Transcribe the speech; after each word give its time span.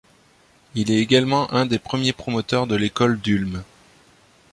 Il 0.73 0.89
est 0.89 0.97
également 0.99 1.53
un 1.53 1.67
des 1.67 1.77
premiers 1.77 2.11
promoteurs 2.11 2.65
de 2.65 2.75
l'école 2.75 3.21
d'Ulm. 3.21 3.61